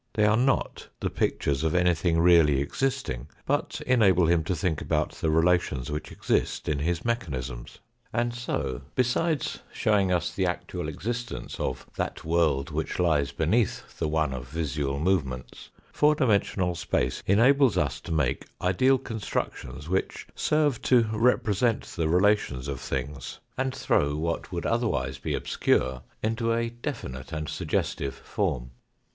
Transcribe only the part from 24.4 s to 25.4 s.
would otherwise be